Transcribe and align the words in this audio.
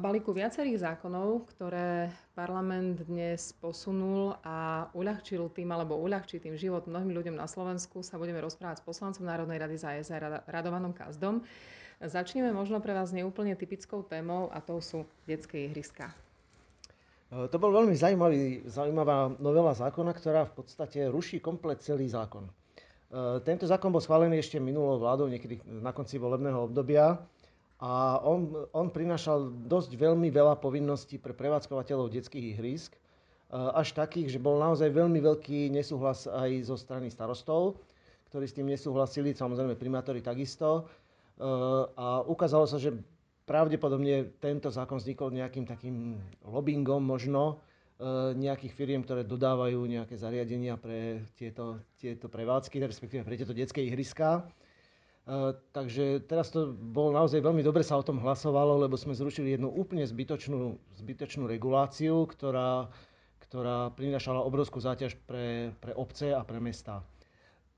balíku 0.00 0.34
viacerých 0.34 0.82
zákonov, 0.82 1.50
ktoré 1.54 2.10
parlament 2.34 3.06
dnes 3.06 3.54
posunul 3.58 4.34
a 4.42 4.88
uľahčil 4.96 5.50
tým, 5.54 5.70
alebo 5.70 5.98
uľahčí 5.98 6.42
tým 6.42 6.58
život 6.58 6.86
mnohým 6.86 7.14
ľuďom 7.14 7.36
na 7.38 7.46
Slovensku, 7.46 8.02
sa 8.02 8.18
budeme 8.18 8.42
rozprávať 8.42 8.82
s 8.82 8.86
poslancom 8.86 9.26
Národnej 9.26 9.60
rady 9.60 9.76
za 9.78 9.94
EZ 9.94 10.10
Radovanom 10.50 10.94
Kazdom. 10.94 11.42
Začneme 12.02 12.50
možno 12.50 12.82
pre 12.82 12.90
vás 12.90 13.14
neúplne 13.14 13.54
typickou 13.54 14.02
témou 14.02 14.50
a 14.50 14.58
to 14.58 14.82
sú 14.82 15.06
detské 15.30 15.70
ihriska. 15.70 16.10
E, 17.30 17.46
to 17.48 17.56
bol 17.56 17.70
veľmi 17.70 17.94
zaujímavý, 17.94 18.66
zaujímavá 18.66 19.38
novela 19.38 19.72
zákona, 19.72 20.12
ktorá 20.14 20.46
v 20.50 20.64
podstate 20.64 21.06
ruší 21.06 21.38
komplet 21.38 21.80
celý 21.80 22.10
zákon. 22.10 22.46
E, 22.46 22.52
tento 23.46 23.64
zákon 23.66 23.94
bol 23.94 24.02
schválený 24.02 24.42
ešte 24.42 24.58
minulou 24.58 24.98
vládou, 24.98 25.30
niekedy 25.30 25.62
na 25.66 25.94
konci 25.94 26.18
volebného 26.18 26.66
obdobia 26.66 27.22
a 27.84 28.16
on, 28.24 28.48
on 28.72 28.88
prinášal 28.88 29.52
dosť 29.68 30.00
veľmi 30.00 30.32
veľa 30.32 30.56
povinností 30.56 31.20
pre 31.20 31.36
prevádzkovateľov 31.36 32.16
detských 32.16 32.56
ihrisk, 32.56 32.96
e, 32.96 33.00
až 33.52 33.92
takých, 33.92 34.32
že 34.32 34.40
bol 34.40 34.56
naozaj 34.56 34.88
veľmi 34.88 35.20
veľký 35.20 35.68
nesúhlas 35.68 36.24
aj 36.24 36.64
zo 36.64 36.80
strany 36.80 37.12
starostov, 37.12 37.76
ktorí 38.32 38.48
s 38.48 38.56
tým 38.56 38.72
nesúhlasili, 38.72 39.36
samozrejme 39.36 39.76
primátori 39.76 40.24
takisto. 40.24 40.80
E, 40.80 40.82
a 41.92 42.24
ukázalo 42.24 42.64
sa, 42.64 42.80
že 42.80 42.96
pravdepodobne 43.44 44.32
tento 44.40 44.72
zákon 44.72 44.96
vznikol 44.96 45.28
nejakým 45.36 45.68
takým 45.68 46.16
lobbyingom 46.40 47.04
možno 47.04 47.60
e, 48.00 48.32
nejakých 48.32 48.72
firiem, 48.72 49.04
ktoré 49.04 49.28
dodávajú 49.28 49.84
nejaké 49.84 50.16
zariadenia 50.16 50.80
pre 50.80 51.20
tieto, 51.36 51.84
tieto 52.00 52.32
prevádzky, 52.32 52.80
respektíve 52.80 53.28
pre 53.28 53.36
tieto 53.36 53.52
detské 53.52 53.84
ihriská. 53.84 54.48
Eh, 55.24 55.56
takže 55.72 56.20
teraz 56.28 56.52
to 56.52 56.76
bolo 56.76 57.16
naozaj 57.16 57.40
veľmi 57.40 57.64
dobre 57.64 57.80
sa 57.80 57.96
o 57.96 58.04
tom 58.04 58.20
hlasovalo, 58.20 58.76
lebo 58.84 58.92
sme 59.00 59.16
zrušili 59.16 59.56
jednu 59.56 59.72
úplne 59.72 60.04
zbytočnú, 60.04 60.76
zbytočnú 61.00 61.48
reguláciu, 61.48 62.28
ktorá, 62.28 62.92
ktorá 63.40 63.88
prinášala 63.96 64.44
obrovskú 64.44 64.84
záťaž 64.84 65.16
pre, 65.24 65.72
pre 65.80 65.96
obce 65.96 66.28
a 66.36 66.44
pre 66.44 66.60
mesta. 66.60 67.00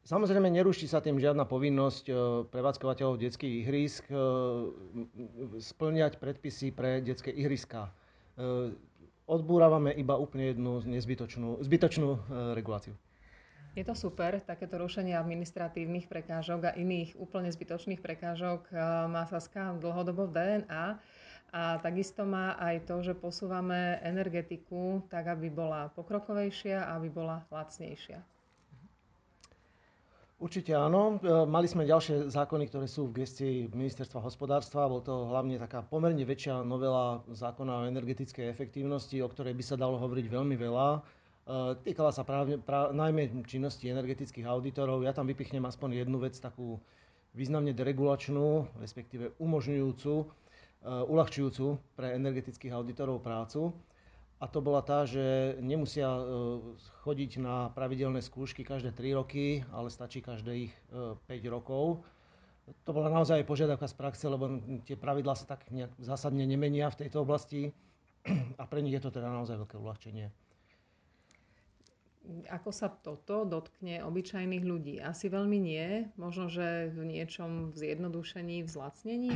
Samozrejme, 0.03 0.51
neruší 0.51 0.91
sa 0.91 0.99
tým 0.99 1.23
žiadna 1.23 1.47
povinnosť 1.47 2.05
eh, 2.11 2.17
prevádzkovateľov 2.51 3.23
detských 3.23 3.63
ihrisk 3.63 4.11
eh, 4.11 4.19
splňať 5.63 6.19
predpisy 6.19 6.75
pre 6.75 6.99
detské 6.99 7.31
ihriska. 7.31 7.95
Odbúravame 9.27 9.97
iba 9.97 10.21
úplne 10.21 10.53
jednu 10.53 10.85
nezbytočnú, 10.85 11.65
zbytočnú 11.65 12.09
reguláciu. 12.53 12.93
Je 13.77 13.85
to 13.85 13.93
super, 13.93 14.41
takéto 14.41 14.81
rušenie 14.81 15.13
administratívnych 15.13 16.09
prekážok 16.09 16.73
a 16.73 16.77
iných 16.81 17.13
úplne 17.21 17.53
zbytočných 17.53 18.01
prekážok 18.01 18.73
eh, 18.73 18.81
má 19.05 19.29
Saska 19.29 19.77
dlhodobo 19.77 20.25
v 20.25 20.33
DNA. 20.33 20.85
A 21.53 21.77
takisto 21.85 22.25
má 22.25 22.57
aj 22.57 22.89
to, 22.89 23.05
že 23.05 23.13
posúvame 23.13 24.01
energetiku 24.01 25.05
tak, 25.13 25.29
aby 25.29 25.53
bola 25.53 25.93
pokrokovejšia 25.93 26.89
a 26.89 26.97
aby 26.97 27.13
bola 27.13 27.45
lacnejšia. 27.53 28.25
Určite 30.41 30.73
áno. 30.73 31.21
Eh, 31.21 31.45
mali 31.45 31.69
sme 31.69 31.85
ďalšie 31.85 32.33
zákony, 32.33 32.73
ktoré 32.73 32.89
sú 32.89 33.13
v 33.13 33.29
gestii 33.29 33.69
ministerstva 33.77 34.25
hospodárstva. 34.25 34.89
Bol 34.89 35.05
to 35.05 35.29
hlavne 35.29 35.61
taká 35.61 35.85
pomerne 35.85 36.25
väčšia 36.25 36.65
novela 36.65 37.21
zákona 37.29 37.85
o 37.85 37.89
energetickej 37.93 38.49
efektívnosti, 38.49 39.21
o 39.21 39.29
ktorej 39.29 39.53
by 39.53 39.65
sa 39.69 39.77
dalo 39.77 40.01
hovoriť 40.01 40.33
veľmi 40.33 40.57
veľa. 40.57 41.05
Eh, 41.47 41.73
týkala 41.87 42.11
sa 42.11 42.27
práve, 42.27 42.59
práve, 42.59 42.91
najmä 42.91 43.47
činnosti 43.47 43.87
energetických 43.87 44.51
auditorov. 44.51 45.07
Ja 45.07 45.15
tam 45.15 45.31
vypichnem 45.31 45.63
aspoň 45.63 46.03
jednu 46.03 46.19
vec, 46.19 46.35
takú 46.43 46.83
významne 47.39 47.71
deregulačnú, 47.71 48.67
respektíve 48.83 49.37
umožňujúcu, 49.39 50.15
uh, 50.25 51.05
uľahčujúcu 51.05 51.77
pre 51.93 52.17
energetických 52.17 52.73
auditorov 52.73 53.21
prácu. 53.21 53.77
A 54.41 54.49
to 54.49 54.65
bola 54.65 54.81
tá, 54.81 55.05
že 55.05 55.55
nemusia 55.61 56.09
uh, 56.09 56.59
chodiť 57.05 57.39
na 57.39 57.69
pravidelné 57.77 58.25
skúšky 58.25 58.65
každé 58.65 58.97
3 58.97 59.21
roky, 59.21 59.63
ale 59.69 59.93
stačí 59.93 60.25
každých 60.25 60.73
uh, 60.97 61.21
5 61.29 61.47
rokov. 61.53 62.03
To 62.89 62.91
bola 62.91 63.13
naozaj 63.13 63.45
požiadavka 63.45 63.87
z 63.87 63.95
praxe, 63.95 64.25
lebo 64.27 64.49
tie 64.83 64.97
pravidlá 64.97 65.37
sa 65.37 65.45
tak 65.45 65.69
nejak 65.69 65.93
zásadne 66.01 66.43
nemenia 66.49 66.89
v 66.89 67.07
tejto 67.07 67.23
oblasti 67.23 67.71
a 68.61 68.65
pre 68.65 68.81
nich 68.81 68.97
je 68.97 69.05
to 69.05 69.13
teda 69.13 69.29
naozaj 69.29 69.61
veľké 69.61 69.77
uľahčenie. 69.77 70.46
Ako 72.51 72.75
sa 72.75 72.91
toto 72.91 73.47
dotkne 73.47 74.03
obyčajných 74.03 74.65
ľudí? 74.67 74.99
Asi 74.99 75.31
veľmi 75.31 75.59
nie. 75.63 76.11
Možno, 76.19 76.51
že 76.51 76.91
v 76.91 77.07
niečom 77.07 77.71
v 77.71 77.75
zjednodušení, 77.79 78.67
v 78.67 78.71
zlacnení? 78.71 79.33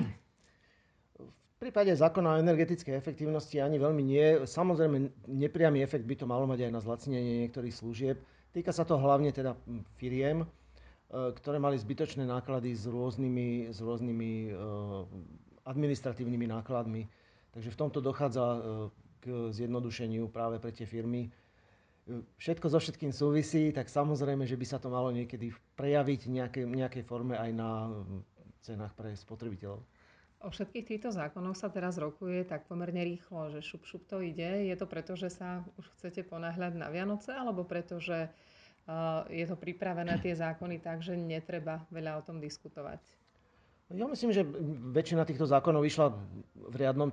V 1.21 1.69
prípade 1.69 1.93
zákona 1.93 2.35
o 2.35 2.41
energetickej 2.41 2.97
efektívnosti 2.97 3.61
ani 3.61 3.77
veľmi 3.77 4.03
nie. 4.03 4.27
Samozrejme, 4.49 5.29
nepriamy 5.29 5.85
efekt 5.85 6.09
by 6.09 6.17
to 6.17 6.27
malo 6.27 6.49
mať 6.49 6.67
aj 6.67 6.73
na 6.73 6.81
zlacnenie 6.81 7.47
niektorých 7.47 7.77
služieb. 7.77 8.17
Týka 8.51 8.73
sa 8.75 8.83
to 8.83 8.99
hlavne 8.99 9.31
teda 9.31 9.55
firiem, 10.01 10.43
e, 10.43 10.47
ktoré 11.13 11.61
mali 11.61 11.79
zbytočné 11.79 12.27
náklady 12.27 12.75
s 12.75 12.89
rôznymi, 12.89 13.71
s 13.71 13.79
rôznymi 13.79 14.31
e, 14.49 14.53
administratívnymi 15.69 16.47
nákladmi. 16.49 17.07
Takže 17.55 17.71
v 17.71 17.79
tomto 17.79 18.01
dochádza 18.03 18.43
e, 18.43 18.61
k 19.21 19.25
zjednodušeniu 19.53 20.33
práve 20.33 20.59
pre 20.59 20.73
tie 20.73 20.89
firmy 20.89 21.29
všetko 22.39 22.67
so 22.71 22.79
všetkým 22.83 23.13
súvisí, 23.15 23.71
tak 23.71 23.87
samozrejme, 23.87 24.45
že 24.47 24.59
by 24.59 24.67
sa 24.67 24.79
to 24.83 24.91
malo 24.91 25.15
niekedy 25.15 25.55
prejaviť 25.79 26.21
v 26.27 26.31
nejakej, 26.41 26.65
nejakej 26.67 27.05
forme 27.07 27.39
aj 27.39 27.51
na 27.55 27.91
cenách 28.61 28.93
pre 28.99 29.15
spotrebiteľov. 29.15 29.81
O 30.41 30.49
všetkých 30.49 30.89
týchto 30.89 31.13
zákonoch 31.13 31.57
sa 31.57 31.69
teraz 31.69 32.01
rokuje 32.01 32.49
tak 32.49 32.65
pomerne 32.65 33.05
rýchlo, 33.05 33.53
že 33.53 33.61
šup, 33.61 33.85
šup 33.85 34.09
to 34.09 34.25
ide. 34.25 34.65
Je 34.65 34.77
to 34.77 34.89
preto, 34.89 35.13
že 35.13 35.29
sa 35.29 35.61
už 35.77 35.85
chcete 36.01 36.25
ponáhľať 36.25 36.81
na 36.81 36.89
Vianoce, 36.89 37.37
alebo 37.37 37.61
preto, 37.69 38.01
že 38.01 38.33
je 39.29 39.45
to 39.45 39.55
pripravené 39.61 40.17
tie 40.19 40.33
zákony 40.33 40.81
tak, 40.81 41.05
že 41.05 41.13
netreba 41.15 41.85
veľa 41.93 42.19
o 42.19 42.25
tom 42.25 42.41
diskutovať? 42.41 42.99
Ja 43.91 44.07
myslím, 44.07 44.31
že 44.31 44.47
väčšina 44.95 45.27
týchto 45.27 45.51
zákonov 45.51 45.83
išla 45.83 46.15
v 46.55 46.75
riadnom 46.79 47.11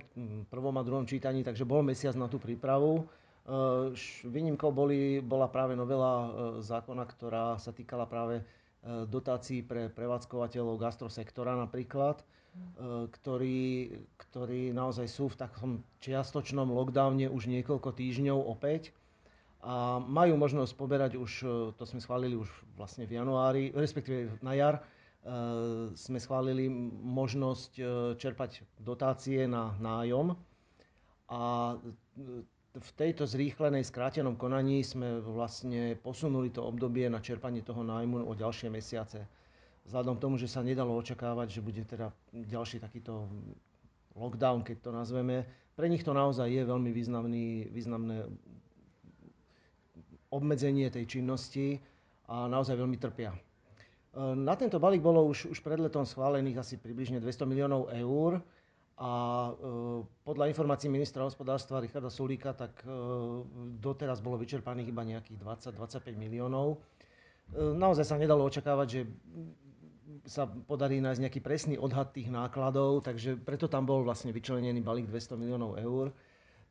prvom 0.47 0.77
a 0.77 0.85
druhom 0.85 1.09
čítaní, 1.09 1.41
takže 1.41 1.65
bol 1.65 1.81
mesiac 1.81 2.13
na 2.13 2.29
tú 2.29 2.37
prípravu. 2.37 3.09
Eh, 3.47 3.95
výnimkou 4.27 4.75
boli, 4.75 5.23
bola 5.23 5.47
práve 5.47 5.71
novela 5.71 6.11
eh, 6.11 6.29
zákona, 6.59 7.07
ktorá 7.07 7.55
sa 7.55 7.71
týkala 7.71 8.03
práve 8.03 8.43
eh, 8.43 9.07
dotácií 9.07 9.63
pre 9.63 9.87
prevádzkovateľov 9.87 10.75
gastrosektora 10.75 11.55
napríklad, 11.55 12.23
ktorí, 12.87 13.93
ktorí 14.17 14.73
naozaj 14.73 15.05
sú 15.05 15.29
v 15.29 15.37
takom 15.37 15.71
čiastočnom 16.01 16.73
lockdowne 16.73 17.29
už 17.29 17.53
niekoľko 17.53 17.93
týždňov 17.93 18.49
opäť 18.49 18.97
a 19.61 20.01
majú 20.01 20.41
možnosť 20.41 20.73
poberať 20.73 21.21
už, 21.21 21.31
to 21.77 21.83
sme 21.85 22.01
schválili 22.01 22.33
už 22.33 22.49
vlastne 22.73 23.05
v 23.05 23.21
januári, 23.21 23.69
respektíve 23.77 24.41
na 24.41 24.57
jar, 24.57 24.81
sme 25.93 26.17
schválili 26.17 26.65
možnosť 26.97 27.77
čerpať 28.17 28.65
dotácie 28.81 29.45
na 29.45 29.77
nájom 29.77 30.33
a 31.29 31.77
v 32.77 32.89
tejto 32.93 33.25
zrýchlenej, 33.25 33.81
skrátenom 33.81 34.37
konaní 34.37 34.85
sme 34.85 35.17
vlastne 35.21 35.97
posunuli 35.97 36.53
to 36.53 36.61
obdobie 36.61 37.09
na 37.09 37.17
čerpanie 37.17 37.65
toho 37.65 37.81
nájmu 37.81 38.21
o 38.25 38.33
ďalšie 38.37 38.69
mesiace. 38.69 39.25
Vzhľadom 39.89 40.19
tomu, 40.21 40.35
že 40.37 40.51
sa 40.51 40.61
nedalo 40.61 40.93
očakávať, 40.99 41.57
že 41.57 41.65
bude 41.65 41.81
teda 41.87 42.11
ďalší 42.35 42.83
takýto 42.83 43.25
lockdown, 44.13 44.61
keď 44.61 44.77
to 44.83 44.91
nazveme. 44.91 45.47
Pre 45.73 45.87
nich 45.89 46.03
to 46.03 46.13
naozaj 46.13 46.49
je 46.49 46.63
veľmi 46.65 46.91
významný, 46.91 47.71
významné 47.71 48.27
obmedzenie 50.29 50.91
tej 50.91 51.05
činnosti 51.07 51.79
a 52.27 52.51
naozaj 52.51 52.75
veľmi 52.75 52.97
trpia. 52.99 53.31
Na 54.17 54.57
tento 54.57 54.81
balík 54.81 55.05
bolo 55.05 55.23
už, 55.29 55.53
už 55.53 55.61
pred 55.61 55.77
letom 55.77 56.03
schválených 56.03 56.57
asi 56.59 56.75
približne 56.81 57.21
200 57.21 57.45
miliónov 57.47 57.93
eur 57.93 58.41
a 58.97 59.11
e, 59.13 59.51
podľa 60.25 60.49
informácií 60.49 60.89
ministra 60.89 61.21
hospodárstva 61.21 61.77
Richarda 61.77 62.09
Sulíka, 62.09 62.57
tak 62.57 62.81
e, 62.81 62.89
doteraz 63.77 64.25
bolo 64.25 64.41
vyčerpaných 64.41 64.89
iba 64.89 65.05
nejakých 65.05 65.37
20-25 65.37 66.17
miliónov. 66.17 66.81
E, 67.53 67.77
naozaj 67.77 68.09
sa 68.09 68.17
nedalo 68.17 68.41
očakávať, 68.49 68.87
že 68.89 69.01
sa 70.25 70.49
podarí 70.49 70.97
nájsť 70.97 71.21
nejaký 71.29 71.39
presný 71.45 71.75
odhad 71.77 72.09
tých 72.09 72.33
nákladov, 72.33 73.05
takže 73.05 73.37
preto 73.37 73.69
tam 73.69 73.85
bol 73.85 74.01
vlastne 74.01 74.33
vyčlenený 74.33 74.81
balík 74.81 75.05
200 75.05 75.37
miliónov 75.37 75.77
eur. 75.77 76.09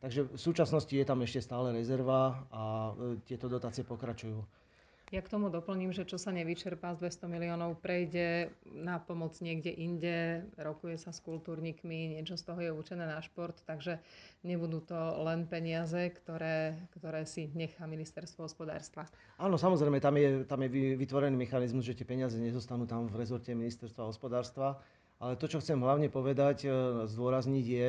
Takže 0.02 0.26
v 0.26 0.36
súčasnosti 0.36 0.92
je 0.92 1.06
tam 1.06 1.22
ešte 1.22 1.40
stále 1.40 1.72
rezerva 1.72 2.44
a 2.52 2.92
tieto 3.24 3.48
dotácie 3.48 3.80
pokračujú. 3.80 4.65
Ja 5.14 5.22
k 5.22 5.30
tomu 5.30 5.54
doplním, 5.54 5.94
že 5.94 6.02
čo 6.02 6.18
sa 6.18 6.34
nevyčerpá 6.34 6.98
z 6.98 7.06
200 7.06 7.30
miliónov, 7.30 7.78
prejde 7.78 8.50
na 8.66 8.98
pomoc 8.98 9.38
niekde 9.38 9.70
inde, 9.70 10.42
rokuje 10.58 10.98
sa 10.98 11.14
s 11.14 11.22
kultúrnikmi, 11.22 12.18
niečo 12.18 12.34
z 12.34 12.42
toho 12.42 12.58
je 12.58 12.74
určené 12.74 13.06
na 13.06 13.22
šport, 13.22 13.54
takže 13.70 14.02
nebudú 14.42 14.82
to 14.82 14.98
len 15.22 15.46
peniaze, 15.46 16.10
ktoré, 16.10 16.74
ktoré 16.98 17.22
si 17.22 17.54
nechá 17.54 17.86
ministerstvo 17.86 18.50
hospodárstva. 18.50 19.06
Áno, 19.38 19.54
samozrejme, 19.54 20.02
tam 20.02 20.18
je, 20.18 20.42
tam 20.42 20.66
je 20.66 20.98
vytvorený 20.98 21.38
mechanizmus, 21.38 21.86
že 21.86 21.94
tie 21.94 22.02
peniaze 22.02 22.34
nezostanú 22.42 22.90
tam 22.90 23.06
v 23.06 23.14
rezorte 23.22 23.54
ministerstva 23.54 24.10
hospodárstva, 24.10 24.82
ale 25.22 25.38
to, 25.38 25.46
čo 25.46 25.62
chcem 25.62 25.78
hlavne 25.78 26.10
povedať, 26.10 26.66
e, 26.66 26.70
zdôrazniť 27.06 27.66
je, 27.70 27.88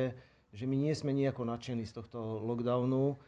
že 0.54 0.64
my 0.70 0.76
nie 0.78 0.94
sme 0.94 1.10
nejako 1.10 1.50
nadšení 1.50 1.82
z 1.82 1.98
tohto 1.98 2.46
lockdownu. 2.46 3.18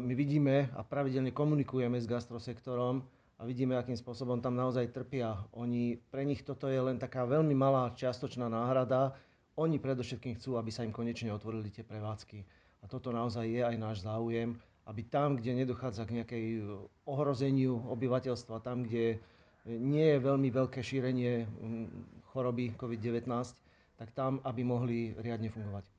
My 0.00 0.16
vidíme 0.16 0.72
a 0.74 0.80
pravidelne 0.80 1.28
komunikujeme 1.30 2.00
s 2.00 2.08
gastrosektorom 2.08 3.04
a 3.38 3.46
vidíme, 3.46 3.78
akým 3.78 3.94
spôsobom 3.94 4.42
tam 4.42 4.58
naozaj 4.58 4.90
trpia. 4.90 5.38
Oni, 5.54 5.94
pre 6.10 6.26
nich 6.26 6.42
toto 6.42 6.66
je 6.66 6.78
len 6.82 6.98
taká 6.98 7.22
veľmi 7.22 7.54
malá 7.54 7.94
čiastočná 7.94 8.50
náhrada. 8.50 9.14
Oni 9.54 9.78
predovšetkým 9.78 10.34
chcú, 10.38 10.58
aby 10.58 10.74
sa 10.74 10.82
im 10.82 10.90
konečne 10.90 11.30
otvorili 11.30 11.70
tie 11.70 11.86
prevádzky. 11.86 12.42
A 12.82 12.84
toto 12.90 13.14
naozaj 13.14 13.46
je 13.46 13.62
aj 13.62 13.76
náš 13.78 14.02
záujem, 14.02 14.58
aby 14.90 15.02
tam, 15.06 15.38
kde 15.38 15.62
nedochádza 15.62 16.02
k 16.06 16.22
nejakej 16.22 16.44
ohrozeniu 17.06 17.78
obyvateľstva, 17.94 18.62
tam, 18.62 18.82
kde 18.82 19.22
nie 19.66 20.06
je 20.14 20.18
veľmi 20.18 20.48
veľké 20.50 20.82
šírenie 20.82 21.46
mm, 21.46 21.86
choroby 22.34 22.74
COVID-19, 22.74 23.28
tak 23.98 24.08
tam, 24.14 24.42
aby 24.46 24.62
mohli 24.66 25.14
riadne 25.18 25.50
fungovať. 25.50 25.97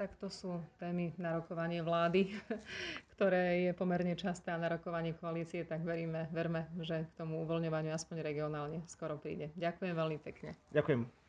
Tak 0.00 0.16
to 0.16 0.32
sú 0.32 0.64
témy 0.80 1.12
na 1.20 1.36
rokovanie 1.36 1.84
vlády, 1.84 2.32
ktoré 3.12 3.68
je 3.68 3.72
pomerne 3.76 4.16
časté 4.16 4.48
a 4.48 4.56
na 4.56 4.72
rokovanie 4.72 5.12
koalície, 5.12 5.60
tak 5.68 5.84
veríme, 5.84 6.24
verme, 6.32 6.72
že 6.80 7.04
k 7.04 7.12
tomu 7.20 7.44
uvoľňovaniu 7.44 7.92
aspoň 7.92 8.24
regionálne 8.24 8.80
skoro 8.88 9.20
príde. 9.20 9.52
Ďakujem 9.60 9.92
veľmi 9.92 10.16
pekne. 10.24 10.56
Ďakujem. 10.72 11.19